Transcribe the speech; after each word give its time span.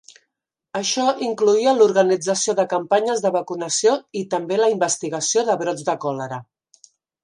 Això 0.79 1.03
incloïa 1.25 1.73
l'organització 1.81 2.57
de 2.61 2.67
campanyes 2.73 3.23
de 3.27 3.33
vacunació 3.37 3.97
i 4.23 4.27
també 4.35 4.61
la 4.65 4.75
investigació 4.77 5.49
de 5.53 5.63
brots 5.65 5.91
de 5.93 6.01
còlera. 6.09 6.47